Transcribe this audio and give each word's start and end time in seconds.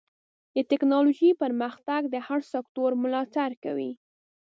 د 0.55 0.57
ټکنالوجۍ 0.69 1.31
پرمختګ 1.41 2.01
د 2.09 2.15
هر 2.27 2.39
سکتور 2.53 2.91
ملاتړ 3.03 3.49
کوي. 3.63 3.91